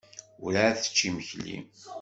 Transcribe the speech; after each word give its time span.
Werɛad 0.41 0.75
tečči 0.79 1.07
imekli. 1.09 1.57